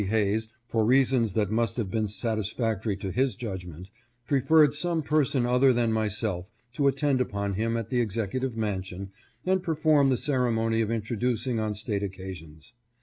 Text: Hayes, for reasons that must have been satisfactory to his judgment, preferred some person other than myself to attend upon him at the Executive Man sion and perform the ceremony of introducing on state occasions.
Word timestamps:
Hayes, 0.05 0.47
for 0.65 0.83
reasons 0.83 1.33
that 1.33 1.51
must 1.51 1.77
have 1.77 1.91
been 1.91 2.07
satisfactory 2.07 2.95
to 2.95 3.11
his 3.11 3.35
judgment, 3.35 3.91
preferred 4.25 4.73
some 4.73 5.03
person 5.03 5.45
other 5.45 5.71
than 5.71 5.93
myself 5.93 6.49
to 6.73 6.87
attend 6.87 7.21
upon 7.21 7.53
him 7.53 7.77
at 7.77 7.91
the 7.91 8.01
Executive 8.01 8.57
Man 8.57 8.81
sion 8.81 9.11
and 9.45 9.61
perform 9.61 10.09
the 10.09 10.17
ceremony 10.17 10.81
of 10.81 10.89
introducing 10.89 11.59
on 11.59 11.75
state 11.75 12.01
occasions. 12.01 12.73